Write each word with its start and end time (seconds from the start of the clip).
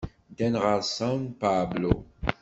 Ddan 0.31 0.55
ɣer 0.63 0.79
San 0.97 1.19
Pablo. 1.41 1.93